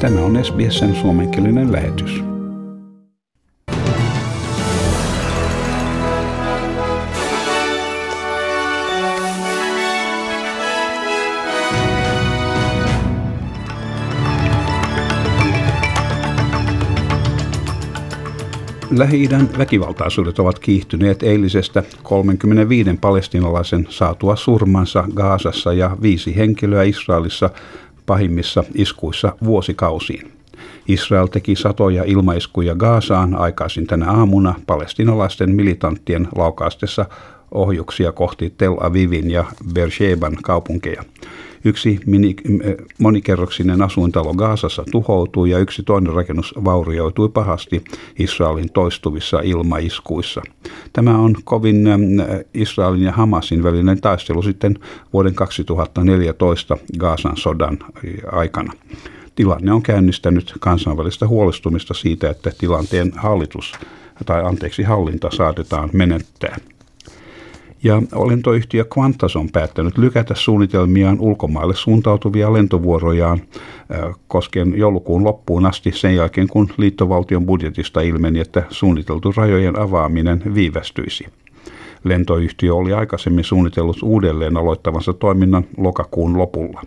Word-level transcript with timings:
Tämä 0.00 0.20
on 0.20 0.44
SBSn 0.44 0.94
suomenkielinen 0.94 1.72
lähetys. 1.72 2.24
Lähi-idän 18.98 19.48
väkivaltaisuudet 19.58 20.38
ovat 20.38 20.58
kiihtyneet 20.58 21.22
eilisestä 21.22 21.82
35 22.02 22.90
palestinalaisen 23.00 23.86
saatua 23.90 24.36
surmansa 24.36 25.04
Gaasassa 25.14 25.72
ja 25.72 25.96
viisi 26.02 26.36
henkilöä 26.36 26.82
Israelissa 26.82 27.50
pahimmissa 28.06 28.64
iskuissa 28.74 29.36
vuosikausiin. 29.44 30.32
Israel 30.88 31.26
teki 31.26 31.56
satoja 31.56 32.04
ilmaiskuja 32.04 32.74
Gaasaan 32.74 33.34
aikaisin 33.34 33.86
tänä 33.86 34.10
aamuna 34.10 34.54
palestinalaisten 34.66 35.54
militanttien 35.54 36.28
laukaastessa 36.36 37.06
ohjuksia 37.50 38.12
kohti 38.12 38.54
Tel 38.58 38.76
Avivin 38.80 39.30
ja 39.30 39.44
Beersheban 39.72 40.36
kaupunkeja. 40.42 41.02
Yksi 41.64 42.00
mini, 42.06 42.36
monikerroksinen 42.98 43.82
asuintalo 43.82 44.34
Gaasassa 44.34 44.84
tuhoutui 44.90 45.50
ja 45.50 45.58
yksi 45.58 45.82
toinen 45.82 46.12
rakennus 46.12 46.54
vaurioitui 46.64 47.28
pahasti 47.28 47.84
Israelin 48.18 48.72
toistuvissa 48.72 49.40
ilmaiskuissa. 49.40 50.42
Tämä 50.92 51.18
on 51.18 51.34
kovin 51.44 51.84
Israelin 52.54 53.02
ja 53.02 53.12
Hamasin 53.12 53.62
välinen 53.62 54.00
taistelu 54.00 54.42
sitten 54.42 54.78
vuoden 55.12 55.34
2014 55.34 56.76
Gaasan 56.98 57.36
sodan 57.36 57.78
aikana. 58.32 58.72
Tilanne 59.34 59.72
on 59.72 59.82
käynnistänyt 59.82 60.54
kansainvälistä 60.60 61.26
huolestumista 61.26 61.94
siitä, 61.94 62.30
että 62.30 62.52
tilanteen 62.58 63.12
hallitus 63.16 63.72
tai 64.26 64.44
anteeksi 64.44 64.82
hallinta 64.82 65.30
saatetaan 65.32 65.90
menettää. 65.92 66.56
Ja 67.84 68.02
lentoyhtiö 68.28 68.84
Qantas 68.84 69.36
on 69.36 69.48
päättänyt 69.52 69.98
lykätä 69.98 70.34
suunnitelmiaan 70.34 71.20
ulkomaille 71.20 71.74
suuntautuvia 71.74 72.52
lentovuorojaan 72.52 73.40
koskien 74.28 74.78
joulukuun 74.78 75.24
loppuun 75.24 75.66
asti 75.66 75.92
sen 75.92 76.16
jälkeen, 76.16 76.48
kun 76.48 76.68
liittovaltion 76.76 77.46
budjetista 77.46 78.00
ilmeni, 78.00 78.40
että 78.40 78.62
suunniteltu 78.70 79.32
rajojen 79.36 79.78
avaaminen 79.78 80.42
viivästyisi. 80.54 81.26
Lentoyhtiö 82.04 82.74
oli 82.74 82.92
aikaisemmin 82.92 83.44
suunnitellut 83.44 84.02
uudelleen 84.02 84.56
aloittavansa 84.56 85.12
toiminnan 85.12 85.64
lokakuun 85.76 86.38
lopulla. 86.38 86.82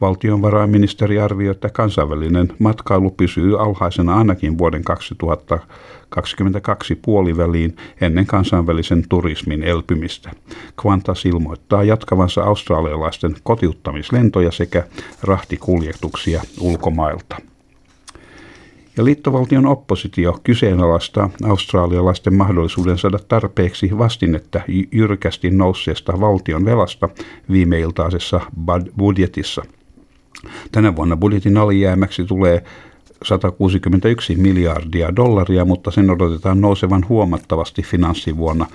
Valtionvarainministeri 0.00 1.20
arvioi, 1.20 1.50
että 1.50 1.70
kansainvälinen 1.70 2.52
matkailu 2.58 3.10
pysyy 3.10 3.62
alhaisena 3.62 4.16
ainakin 4.16 4.58
vuoden 4.58 4.84
2022 4.84 6.94
puoliväliin 6.94 7.76
ennen 8.00 8.26
kansainvälisen 8.26 9.04
turismin 9.08 9.62
elpymistä. 9.62 10.30
Qantas 10.82 11.24
ilmoittaa 11.24 11.84
jatkavansa 11.84 12.42
australialaisten 12.42 13.36
kotiuttamislentoja 13.42 14.50
sekä 14.50 14.84
rahtikuljetuksia 15.22 16.42
ulkomailta. 16.60 17.36
Ja 18.96 19.04
liittovaltion 19.04 19.66
oppositio 19.66 20.40
kyseenalaistaa 20.42 21.30
australialaisten 21.44 22.34
mahdollisuuden 22.34 22.98
saada 22.98 23.18
tarpeeksi 23.28 23.98
vastinetta 23.98 24.60
jyrkästi 24.92 25.50
nousseesta 25.50 26.20
valtion 26.20 26.64
velasta 26.64 27.08
viimeiltaisessa 27.50 28.40
budjetissa– 28.96 29.62
Tänä 30.72 30.96
vuonna 30.96 31.16
budjetin 31.16 31.56
alijäämäksi 31.56 32.24
tulee 32.24 32.64
161 33.24 34.36
miljardia 34.36 35.16
dollaria, 35.16 35.64
mutta 35.64 35.90
sen 35.90 36.10
odotetaan 36.10 36.60
nousevan 36.60 37.06
huomattavasti 37.08 37.82
finanssivuonna 37.82 38.66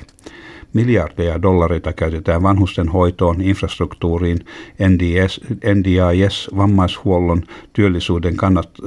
2024-2025. 0.00 0.04
Miljardeja 0.72 1.42
dollareita 1.42 1.92
käytetään 1.92 2.42
vanhusten 2.42 2.88
hoitoon, 2.88 3.40
infrastruktuuriin, 3.40 4.38
NDS, 4.88 5.40
NDIS, 5.74 6.50
vammaishuollon, 6.56 7.42
työllisyyden 7.72 8.36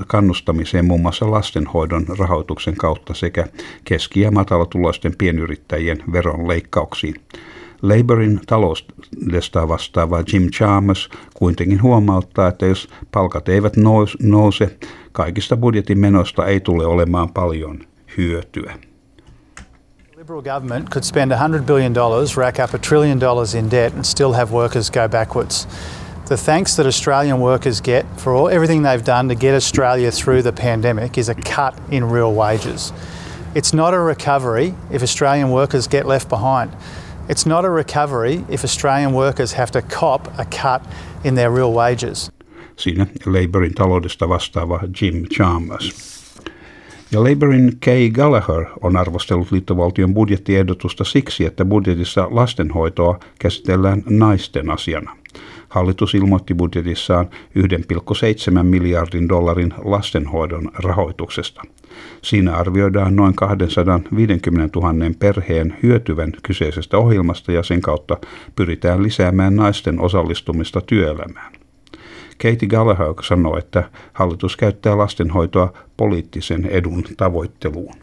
kannustamiseen 0.07 0.85
muun 0.85 1.01
muassa 1.01 1.31
lastenhoidon 1.31 2.05
rahoituksen 2.19 2.75
kautta 2.75 3.13
sekä 3.13 3.47
keski- 3.85 4.21
ja 4.21 4.31
matalatuloisten 4.31 5.15
pienyrittäjien 5.17 6.03
veronleikkauksiin. 6.11 7.15
Labourin 7.83 8.41
taloudesta 8.47 9.67
vastaava 9.67 10.23
Jim 10.33 10.49
Chalmers 10.49 11.09
kuitenkin 11.33 11.81
huomauttaa, 11.81 12.47
että 12.47 12.65
jos 12.65 12.89
palkat 13.11 13.49
eivät 13.49 13.73
nouse, 14.21 14.77
kaikista 15.11 15.57
budjetin 15.57 15.99
menosta 15.99 16.45
ei 16.45 16.59
tule 16.59 16.85
olemaan 16.85 17.29
paljon 17.29 17.79
hyötyä. 18.17 18.73
Liberal 20.17 20.41
government 20.41 20.89
could 20.89 21.03
spend 21.03 21.31
$100 21.31 21.63
billion, 21.63 21.93
rack 22.37 22.59
up 22.59 22.73
a 22.73 22.77
trillion 22.77 23.19
dollars 23.19 23.55
in 23.55 23.71
debt 23.71 23.93
and 23.93 24.05
still 24.05 24.33
have 24.33 24.53
workers 24.53 24.91
go 24.91 25.09
backwards. 25.09 25.67
The 26.25 26.37
thanks 26.37 26.75
that 26.75 26.85
Australian 26.85 27.39
workers 27.39 27.81
get 27.81 28.05
for 28.17 28.33
all, 28.33 28.49
everything 28.49 28.83
they've 28.83 29.05
done 29.05 29.27
to 29.27 29.35
get 29.35 29.55
Australia 29.55 30.11
through 30.11 30.41
the 30.43 30.61
pandemic 30.61 31.17
is 31.17 31.29
a 31.29 31.35
cut 31.35 31.73
in 31.91 32.11
real 32.11 32.33
wages. 32.33 32.93
It's 33.55 33.73
not 33.73 33.93
a 33.93 33.99
recovery 33.99 34.73
if 34.91 35.03
Australian 35.03 35.49
workers 35.51 35.87
get 35.89 36.05
left 36.05 36.29
behind. 36.29 36.71
It's 37.29 37.45
not 37.45 37.65
a 37.65 37.69
recovery 37.69 38.41
if 38.49 38.63
Australian 38.63 39.13
workers 39.13 39.53
have 39.53 39.71
to 39.71 39.81
cop 39.81 40.27
a 40.37 40.45
cut 40.45 40.81
in 41.23 41.35
their 41.35 41.55
real 41.55 41.73
wages. 41.73 42.31
Siinä 42.75 43.07
Labourin 43.25 43.73
taloudesta 43.73 44.29
vastaava 44.29 44.79
Jim 45.01 45.23
Chalmers. 45.37 46.13
Ja 47.11 47.23
Labourin 47.23 47.71
Kay 47.85 48.09
Gallagher 48.09 48.65
on 48.81 48.97
arvostellut 48.97 49.51
liittovaltion 49.51 50.13
budjettiehdotusta 50.13 51.03
siksi, 51.03 51.45
että 51.45 51.65
budjetissa 51.65 52.27
lastenhoitoa 52.31 53.19
käsitellään 53.39 54.03
naisten 54.09 54.69
asiana. 54.69 55.17
Hallitus 55.69 56.15
ilmoitti 56.15 56.53
budjetissaan 56.53 57.29
1,7 58.57 58.63
miljardin 58.63 59.29
dollarin 59.29 59.73
lastenhoidon 59.83 60.71
rahoituksesta. 60.73 61.61
Siinä 62.21 62.55
arvioidaan 62.55 63.15
noin 63.15 63.35
250 63.35 64.79
000 64.79 64.93
perheen 65.19 65.77
hyötyvän 65.83 66.31
kyseisestä 66.43 66.97
ohjelmasta 66.97 67.51
ja 67.51 67.63
sen 67.63 67.81
kautta 67.81 68.17
pyritään 68.55 69.03
lisäämään 69.03 69.55
naisten 69.55 69.99
osallistumista 69.99 70.81
työelämään. 70.81 71.53
Katie 72.37 72.69
Gallagher 72.69 73.13
sanoi, 73.23 73.59
että 73.59 73.89
hallitus 74.13 74.57
käyttää 74.57 74.97
lastenhoitoa 74.97 75.73
poliittisen 75.97 76.65
edun 76.65 77.03
tavoitteluun. 77.17 77.95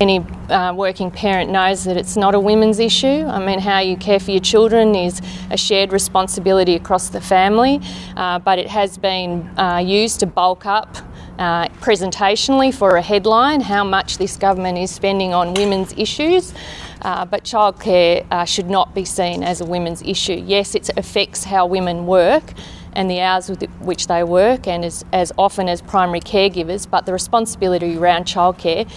Any 0.00 0.20
uh, 0.48 0.72
working 0.72 1.10
parent 1.10 1.50
knows 1.50 1.84
that 1.84 1.98
it's 1.98 2.16
not 2.16 2.34
a 2.34 2.40
women's 2.40 2.78
issue. 2.78 3.26
I 3.26 3.38
mean, 3.38 3.58
how 3.58 3.80
you 3.80 3.98
care 3.98 4.18
for 4.18 4.30
your 4.30 4.40
children 4.40 4.94
is 4.94 5.20
a 5.50 5.58
shared 5.58 5.92
responsibility 5.92 6.74
across 6.74 7.10
the 7.10 7.20
family, 7.20 7.82
uh, 8.16 8.38
but 8.38 8.58
it 8.58 8.68
has 8.68 8.96
been 8.96 9.42
uh, 9.58 9.76
used 9.76 10.20
to 10.20 10.26
bulk 10.26 10.64
up 10.64 10.96
uh, 11.38 11.68
presentationally 11.82 12.72
for 12.72 12.96
a 12.96 13.02
headline 13.02 13.60
how 13.60 13.84
much 13.84 14.16
this 14.16 14.38
government 14.38 14.78
is 14.78 14.90
spending 14.90 15.34
on 15.34 15.52
women's 15.52 15.92
issues. 15.98 16.54
Uh, 17.02 17.26
but 17.26 17.44
childcare 17.44 18.26
uh, 18.30 18.46
should 18.46 18.70
not 18.70 18.94
be 18.94 19.04
seen 19.04 19.42
as 19.42 19.60
a 19.60 19.66
women's 19.66 20.00
issue. 20.00 20.42
Yes, 20.46 20.74
it 20.74 20.88
affects 20.96 21.44
how 21.44 21.66
women 21.66 22.06
work 22.06 22.54
and 22.94 23.10
the 23.10 23.20
hours 23.20 23.50
with 23.50 23.64
which 23.80 24.06
they 24.06 24.24
work, 24.24 24.66
and 24.66 24.82
as, 24.82 25.04
as 25.12 25.30
often 25.36 25.68
as 25.68 25.82
primary 25.82 26.20
caregivers, 26.20 26.88
but 26.88 27.04
the 27.04 27.12
responsibility 27.12 27.98
around 27.98 28.24
childcare 28.24 28.90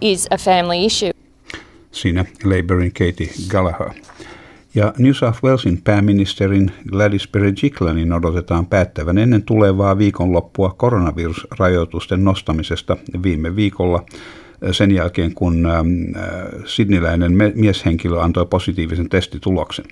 is 0.00 0.26
a 0.30 0.36
family 0.36 0.84
issue. 0.86 1.10
Siinä 1.92 2.24
Labourin 2.44 2.92
Katie 2.92 3.30
Gallagher. 3.48 3.90
Ja 4.74 4.92
New 4.98 5.12
South 5.12 5.44
Walesin 5.44 5.82
pääministerin 5.82 6.72
Gladys 6.90 7.28
Berejiklianin 7.28 8.12
odotetaan 8.12 8.66
päättävän 8.66 9.18
ennen 9.18 9.42
tulevaa 9.42 9.98
viikonloppua 9.98 10.74
koronavirusrajoitusten 10.76 12.24
nostamisesta 12.24 12.96
viime 13.22 13.56
viikolla 13.56 14.04
sen 14.72 14.90
jälkeen, 14.90 15.34
kun 15.34 15.66
ähm, 15.66 15.86
äh, 16.16 16.62
sidniläinen 16.66 17.32
mieshenkilö 17.54 18.20
antoi 18.20 18.46
positiivisen 18.46 19.08
testituloksen. 19.08 19.84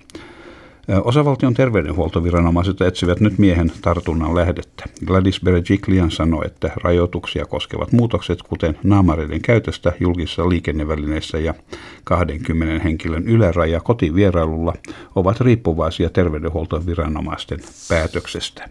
Osavaltion 1.03 1.53
terveydenhuoltoviranomaiset 1.53 2.81
etsivät 2.81 3.19
nyt 3.19 3.37
miehen 3.37 3.71
tartunnan 3.81 4.35
lähdettä. 4.35 4.83
Gladys 5.05 5.41
Berejiklian 5.43 6.11
sanoi, 6.11 6.45
että 6.45 6.71
rajoituksia 6.83 7.45
koskevat 7.45 7.91
muutokset, 7.91 8.41
kuten 8.41 8.77
naamareiden 8.83 9.41
käytöstä 9.41 9.93
julkisissa 9.99 10.49
liikennevälineissä 10.49 11.37
ja 11.37 11.53
20 12.03 12.83
henkilön 12.83 13.27
yläraja 13.27 13.81
kotivierailulla, 13.81 14.73
ovat 15.15 15.41
riippuvaisia 15.41 16.09
terveydenhuoltoviranomaisten 16.09 17.59
päätöksestä. 17.89 18.69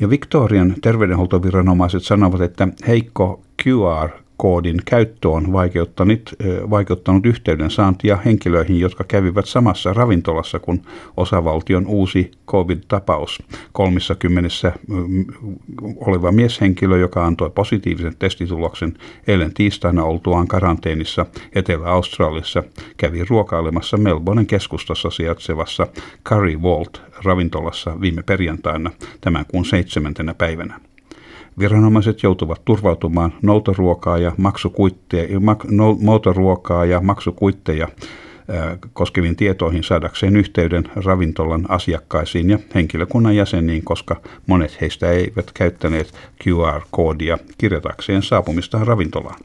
Ja 0.00 0.10
Victorian 0.10 0.74
terveydenhuoltoviranomaiset 0.82 2.02
sanovat, 2.02 2.40
että 2.40 2.68
heikko 2.86 3.42
QR 3.62 4.23
koodin 4.36 4.76
käyttö 4.84 5.28
on 5.28 5.52
vaikeuttanut, 5.52 6.34
vaikeuttanut 6.70 7.26
yhteyden 7.26 7.70
saantia 7.70 8.16
henkilöihin, 8.16 8.80
jotka 8.80 9.04
kävivät 9.04 9.46
samassa 9.46 9.92
ravintolassa 9.92 10.58
kuin 10.58 10.82
osavaltion 11.16 11.86
uusi 11.86 12.30
COVID-tapaus. 12.46 13.42
30 13.72 14.48
oleva 15.96 16.32
mieshenkilö, 16.32 16.98
joka 16.98 17.26
antoi 17.26 17.50
positiivisen 17.50 18.16
testituloksen 18.18 18.94
eilen 19.26 19.54
tiistaina 19.54 20.04
oltuaan 20.04 20.48
karanteenissa 20.48 21.26
Etelä-Australiassa, 21.54 22.62
kävi 22.96 23.24
ruokailemassa 23.24 23.96
Melbournen 23.96 24.46
keskustassa 24.46 25.10
sijaitsevassa 25.10 25.86
Curry 26.28 26.62
Vault 26.62 27.02
ravintolassa 27.24 28.00
viime 28.00 28.22
perjantaina 28.22 28.90
tämän 29.20 29.44
kuun 29.48 29.64
seitsemäntenä 29.64 30.34
päivänä. 30.34 30.80
Viranomaiset 31.58 32.22
joutuvat 32.22 32.64
turvautumaan 32.64 33.32
noutoruokaa 33.42 34.18
ja 34.18 34.32
maksukuitteja, 34.36 35.40
mak, 35.40 35.64
noutoruokaa 36.00 36.84
ja 36.84 37.00
maksukuitteja 37.00 37.88
koskeviin 38.92 39.36
tietoihin 39.36 39.84
saadakseen 39.84 40.36
yhteyden 40.36 40.84
ravintolan 41.04 41.66
asiakkaisiin 41.68 42.50
ja 42.50 42.58
henkilökunnan 42.74 43.36
jäseniin, 43.36 43.84
koska 43.84 44.20
monet 44.46 44.80
heistä 44.80 45.10
eivät 45.10 45.50
käyttäneet 45.54 46.14
QR-koodia 46.44 47.38
kirjatakseen 47.58 48.22
saapumistaan 48.22 48.86
ravintolaan. 48.86 49.40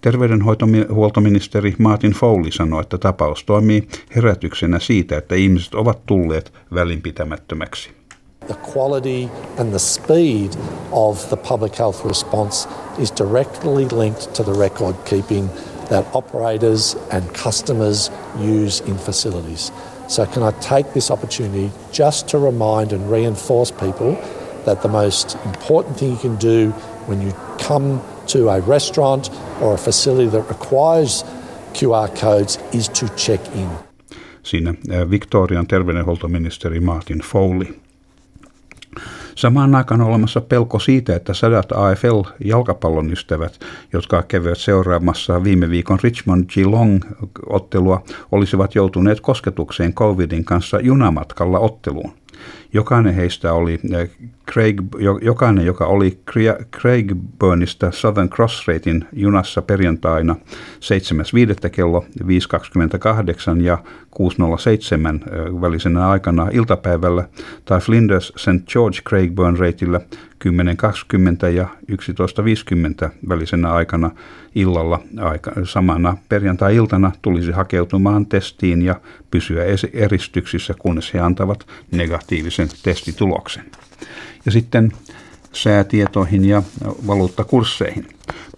Terveydenhuoltoministeri 0.00 1.74
Martin 1.78 2.12
Foley 2.12 2.50
sanoi, 2.50 2.80
että 2.80 2.98
tapaus 2.98 3.44
toimii 3.44 3.88
herätyksenä 4.16 4.78
siitä, 4.78 5.18
että 5.18 5.34
ihmiset 5.34 5.74
ovat 5.74 6.06
tulleet 6.06 6.52
välinpitämättömäksi. 6.74 8.01
The 8.52 8.58
quality 8.58 9.30
and 9.56 9.72
the 9.72 9.78
speed 9.78 10.54
of 10.92 11.30
the 11.30 11.38
public 11.38 11.74
health 11.74 12.04
response 12.04 12.66
is 12.98 13.10
directly 13.10 13.86
linked 13.86 14.34
to 14.34 14.42
the 14.42 14.52
record 14.52 14.94
keeping 15.06 15.46
that 15.88 16.04
operators 16.14 16.94
and 17.10 17.32
customers 17.32 18.10
use 18.38 18.80
in 18.80 18.98
facilities. 18.98 19.72
So, 20.06 20.26
can 20.26 20.42
I 20.42 20.50
take 20.60 20.92
this 20.92 21.10
opportunity 21.10 21.70
just 21.92 22.28
to 22.28 22.38
remind 22.38 22.92
and 22.92 23.10
reinforce 23.10 23.70
people 23.70 24.20
that 24.66 24.82
the 24.82 24.88
most 24.88 25.34
important 25.46 25.96
thing 25.96 26.10
you 26.10 26.18
can 26.18 26.36
do 26.36 26.72
when 27.08 27.22
you 27.22 27.32
come 27.58 28.02
to 28.26 28.50
a 28.50 28.60
restaurant 28.60 29.30
or 29.62 29.72
a 29.72 29.78
facility 29.78 30.28
that 30.28 30.42
requires 30.42 31.24
QR 31.72 32.14
codes 32.14 32.58
is 32.74 32.90
to 32.90 33.08
check 33.16 33.40
in. 33.54 33.70
Siinä 34.42 34.74
eh, 34.90 35.10
Victorian 35.10 35.66
terveydenhuoltoministeri 35.66 36.80
Martin 36.80 37.18
Foley. 37.18 37.81
Samaan 39.34 39.74
aikaan 39.74 40.00
on 40.00 40.06
olemassa 40.06 40.40
pelko 40.40 40.78
siitä, 40.78 41.16
että 41.16 41.34
sadat 41.34 41.72
AFL-jalkapallon 41.72 43.12
ystävät, 43.12 43.60
jotka 43.92 44.22
kävivät 44.22 44.58
seuraamassa 44.58 45.44
viime 45.44 45.70
viikon 45.70 45.98
Richmond 46.02 46.44
Geelong-ottelua, 46.54 48.02
olisivat 48.32 48.74
joutuneet 48.74 49.20
kosketukseen 49.20 49.94
covidin 49.94 50.44
kanssa 50.44 50.80
junamatkalla 50.80 51.58
otteluun. 51.58 52.21
Jokainen 52.72 53.14
heistä 53.14 53.52
oli 53.52 53.80
eh, 53.92 54.10
Craig, 54.52 54.80
jokainen, 55.22 55.66
joka 55.66 55.86
oli 55.86 56.18
Craigburnista 56.80 57.90
Southern 57.90 58.28
Cross 58.28 58.68
Ratein 58.68 59.04
junassa 59.12 59.62
perjantaina 59.62 60.36
7.5. 61.64 61.70
kello 61.70 62.04
5.28 62.20 63.62
ja 63.62 63.78
6.07 63.84 64.24
eh, 64.24 65.60
välisenä 65.60 66.08
aikana 66.08 66.48
iltapäivällä 66.52 67.28
tai 67.64 67.80
Flinders 67.80 68.32
St. 68.36 68.72
George 68.72 68.98
Craigburn 69.08 69.58
reitillä 69.58 70.00
10.20 70.44 71.46
ja 71.46 71.68
11.50 71.92 73.10
välisenä 73.28 73.72
aikana 73.72 74.10
illalla 74.54 75.00
aika, 75.20 75.52
samana 75.64 76.16
perjantai-iltana 76.28 77.12
tulisi 77.22 77.52
hakeutumaan 77.52 78.26
testiin 78.26 78.82
ja 78.82 79.00
pysyä 79.30 79.64
eristyksissä, 79.92 80.74
kunnes 80.78 81.14
he 81.14 81.20
antavat 81.20 81.66
negatiivisen 81.90 82.68
testituloksen. 82.82 83.64
Ja 84.46 84.52
sitten 84.52 84.92
säätietoihin 85.52 86.44
ja 86.44 86.62
valuuttakursseihin. 87.06 88.06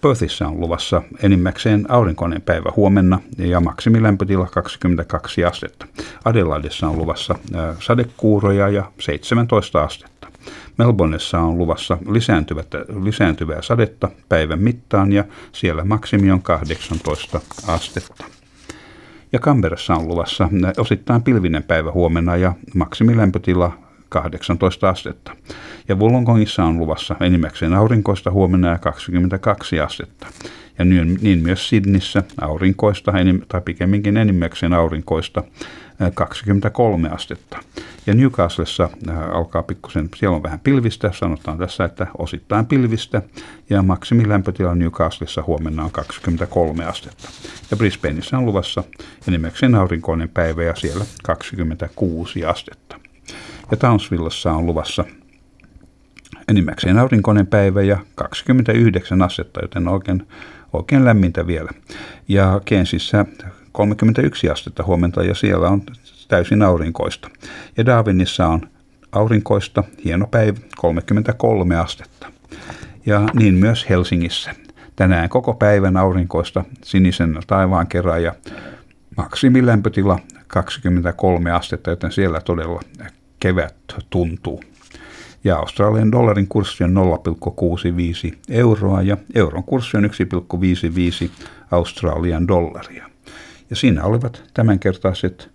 Perthissä 0.01 0.47
on 0.47 0.59
luvassa 0.59 1.01
enimmäkseen 1.23 1.91
aurinkoinen 1.91 2.41
päivä 2.41 2.71
huomenna 2.75 3.19
ja 3.37 3.59
maksimilämpötila 3.59 4.47
22 4.47 5.45
astetta. 5.45 5.87
Adelaidessa 6.25 6.87
on 6.87 6.97
luvassa 6.97 7.35
sadekuuroja 7.79 8.69
ja 8.69 8.91
17 8.99 9.83
astetta. 9.83 10.24
Melbourneessa 10.77 11.39
on 11.39 11.57
luvassa 11.57 11.97
lisääntyvää 13.03 13.61
sadetta 13.61 14.09
päivän 14.29 14.59
mittaan 14.59 15.11
ja 15.11 15.23
siellä 15.51 15.85
maksimi 15.85 16.31
on 16.31 16.41
18 16.41 17.41
astetta. 17.67 18.25
Ja 19.31 19.39
Kamberassa 19.39 19.95
on 19.95 20.07
luvassa 20.07 20.49
osittain 20.77 21.23
pilvinen 21.23 21.63
päivä 21.63 21.91
huomenna 21.91 22.35
ja 22.35 22.53
maksimilämpötila 22.75 23.71
18 24.09 24.89
astetta. 24.89 25.31
Ja 25.87 25.95
Wollongongissa 25.95 26.63
on 26.63 26.79
luvassa 26.79 27.15
enimmäkseen 27.21 27.73
aurinkoista 27.73 28.31
huomenna 28.31 28.67
ja 28.67 28.77
22 28.77 29.79
astetta. 29.79 30.27
Ja 30.79 30.85
niin 30.85 31.39
myös 31.43 31.69
Sydnissä 31.69 32.23
aurinkoista, 32.41 33.13
tai 33.47 33.61
pikemminkin 33.61 34.17
enimmäkseen 34.17 34.73
aurinkoista, 34.73 35.43
23 36.13 37.09
astetta. 37.09 37.57
Ja 38.07 38.13
Newcastlessa 38.13 38.89
alkaa 39.33 39.63
pikkusen, 39.63 40.09
siellä 40.15 40.35
on 40.35 40.43
vähän 40.43 40.59
pilvistä, 40.59 41.11
sanotaan 41.11 41.57
tässä, 41.57 41.83
että 41.83 42.07
osittain 42.17 42.65
pilvistä, 42.65 43.21
ja 43.69 43.81
maksimilämpötila 43.81 44.75
Newcastlessa 44.75 45.43
huomenna 45.47 45.83
on 45.83 45.91
23 45.91 46.85
astetta. 46.85 47.29
Ja 47.71 47.77
Brisbaneissa 47.77 48.37
on 48.37 48.45
luvassa 48.45 48.83
enimmäkseen 49.27 49.75
aurinkoinen 49.75 50.29
päivä 50.29 50.63
ja 50.63 50.75
siellä 50.75 51.05
26 51.23 52.45
astetta. 52.45 52.99
Ja 53.71 53.77
Townsvillassa 53.77 54.51
on 54.51 54.65
luvassa 54.65 55.05
enimmäkseen 56.47 56.97
aurinkoinen 56.97 57.47
päivä 57.47 57.81
ja 57.81 57.97
29 58.15 59.21
astetta, 59.21 59.59
joten 59.61 59.87
oikein, 59.87 60.27
oikein 60.73 61.05
lämmintä 61.05 61.47
vielä. 61.47 61.69
Ja 62.27 62.61
Kensissä 62.65 63.25
31 63.71 64.49
astetta 64.49 64.83
huomenta 64.83 65.23
ja 65.23 65.35
siellä 65.35 65.69
on 65.69 65.81
täysin 66.27 66.61
aurinkoista. 66.61 67.29
Ja 67.77 67.85
Darwinissa 67.85 68.47
on 68.47 68.61
aurinkoista, 69.11 69.83
hieno 70.03 70.27
päivä, 70.27 70.57
33 70.77 71.75
astetta. 71.75 72.31
Ja 73.05 73.27
niin 73.33 73.53
myös 73.53 73.89
Helsingissä. 73.89 74.51
Tänään 74.95 75.29
koko 75.29 75.53
päivän 75.53 75.97
aurinkoista 75.97 76.63
sinisen 76.83 77.39
taivaan 77.47 77.87
kerran 77.87 78.23
ja 78.23 78.35
maksimilämpötila 79.17 80.19
23 80.47 81.51
astetta, 81.51 81.89
joten 81.89 82.11
siellä 82.11 82.41
todella 82.41 82.81
kevät 83.39 83.75
tuntuu. 84.09 84.63
Ja 85.43 85.57
Australian 85.57 86.11
dollarin 86.11 86.47
kurssi 86.47 86.83
on 86.83 86.95
0,65 88.31 88.37
euroa 88.49 89.01
ja 89.01 89.17
euron 89.35 89.63
kurssi 89.63 89.97
on 89.97 90.03
1,55 90.03 91.29
Australian 91.71 92.47
dollaria. 92.47 93.09
Ja 93.69 93.75
siinä 93.75 94.03
olivat 94.03 94.43
tämänkertaiset 94.53 95.54